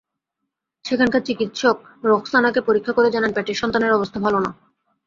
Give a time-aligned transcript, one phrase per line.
[0.85, 1.77] সেখানকার চিকিৎসক
[2.03, 4.51] রোখসানাকে পরীক্ষা করে জানান, পেটের সন্তানের অবস্থা ভালো না।